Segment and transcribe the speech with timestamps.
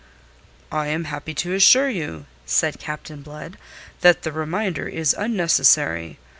[0.71, 3.59] "I am happy to assure you," said Captain Blood,
[3.99, 6.17] "that the reminder is unnecessary.